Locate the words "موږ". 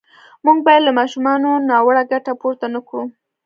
0.45-0.57